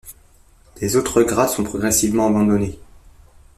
Les 0.81 0.95
autres 0.95 1.21
grades 1.21 1.49
sont 1.49 1.63
progressivement 1.63 2.25
abandonnés. 2.25 2.79